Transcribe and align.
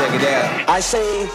Check 0.00 0.14
it 0.14 0.28
out. 0.28 0.66
I 0.66 0.80
say. 0.80 1.28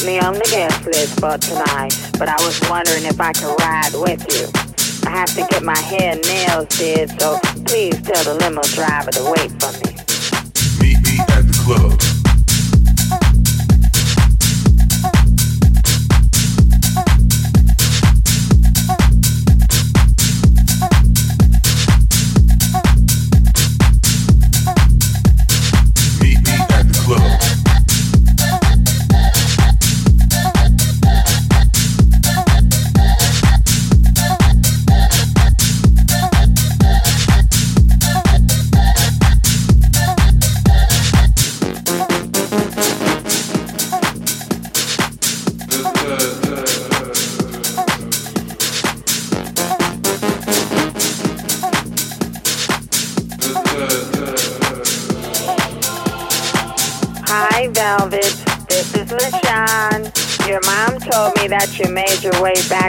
Put 0.00 0.06
me 0.06 0.18
on 0.18 0.34
the 0.34 0.48
guest 0.50 0.86
list 0.86 1.20
for 1.20 1.36
tonight, 1.36 1.94
but 2.18 2.28
I 2.28 2.36
was 2.44 2.58
wondering 2.70 3.04
if 3.04 3.20
I 3.20 3.32
could 3.32 3.54
ride 3.60 3.92
with 3.94 4.24
you. 4.32 4.48
I 5.06 5.10
have 5.10 5.34
to 5.34 5.46
get 5.50 5.62
my 5.62 5.78
hair 5.78 6.12
and 6.12 6.22
nails 6.22 6.68
did, 6.78 7.10
so 7.20 7.38
please 7.66 8.00
tell 8.02 8.24
the 8.24 8.34
limo 8.40 8.62
driver 8.62 9.10
to 9.10 9.24
wait 9.36 9.50
for 9.60 9.72
me. 9.84 9.92
Meet 10.80 11.02
me 11.04 11.18
at 11.20 11.44
the 11.46 11.60
club. 11.64 11.99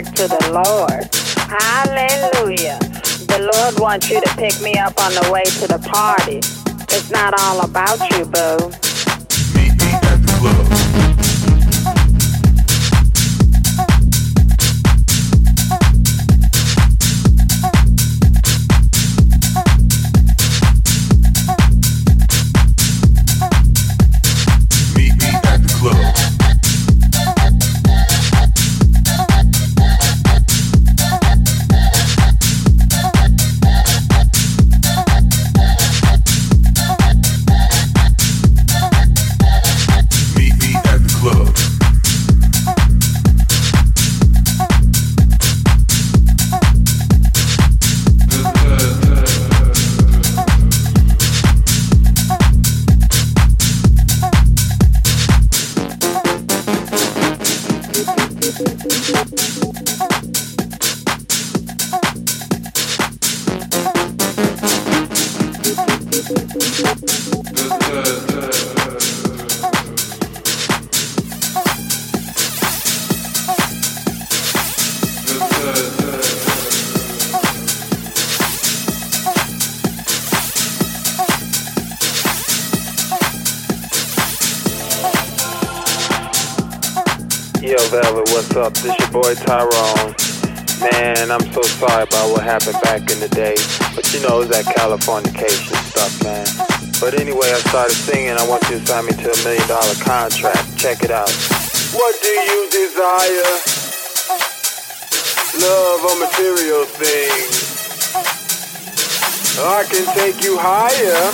Back 0.02 0.14
to 0.14 0.28
the 0.28 0.52
Lord. 0.52 1.08
Hallelujah. 1.48 2.78
The 3.26 3.50
Lord 3.54 3.80
wants 3.80 4.10
you 4.10 4.20
to 4.20 4.28
pick 4.36 4.60
me 4.60 4.74
up 4.74 4.98
on 5.00 5.12
the 5.14 5.30
way 5.30 5.44
to 5.44 5.66
the 5.66 5.78
party. 5.78 6.38
It's 6.94 7.10
not 7.10 7.34
all 7.40 7.64
about 7.64 7.98
you, 8.10 8.24
boo. 8.24 8.81
Singing. 98.78 98.78
I 98.78 98.78
you 98.78 98.78
to 98.78 98.86
sign 98.86 99.06
me 99.06 99.12
to 99.12 99.30
a 99.30 99.44
million 99.44 99.68
dollar 99.68 99.94
contract. 99.94 100.78
Check 100.78 101.02
it 101.02 101.10
out. 101.10 101.30
What 101.92 102.20
do 102.22 102.28
you 102.28 102.68
desire? 102.70 103.60
Love 105.60 106.04
or 106.04 106.18
material 106.20 106.84
things? 106.86 107.72
I 109.58 109.84
can 109.84 110.06
take 110.14 110.42
you 110.42 110.56
higher 110.58 111.32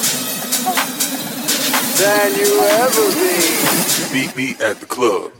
than 1.98 2.35
you 2.35 2.60
ever 2.82 3.06
been. 3.15 4.12
Meet 4.12 4.36
me 4.36 4.65
at 4.65 4.81
the 4.81 4.86
club. 4.86 5.38